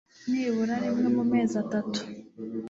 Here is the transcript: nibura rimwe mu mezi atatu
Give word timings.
nibura 0.29 0.75
rimwe 0.83 1.07
mu 1.17 1.23
mezi 1.31 1.53
atatu 1.63 2.01